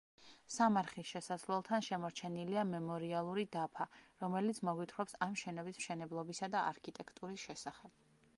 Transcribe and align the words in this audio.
სამარხის 0.53 1.09
შესასვლელთან 1.09 1.85
შემორჩენილია 1.87 2.63
მემორიალური 2.71 3.45
დაფა, 3.57 3.87
რომელიც 4.25 4.63
მოგვითხრობს 4.71 5.17
ამ 5.27 5.37
შენობის 5.45 5.83
მშენებლობისა 5.83 6.53
და 6.57 6.67
არქიტექტურის 6.73 7.47
შესახებ. 7.51 7.99